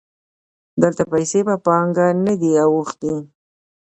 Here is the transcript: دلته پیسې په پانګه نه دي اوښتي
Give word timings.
دلته 0.81 1.03
پیسې 1.11 1.39
په 1.47 1.55
پانګه 1.65 2.07
نه 2.25 2.33
دي 2.39 2.51
اوښتي 2.65 3.13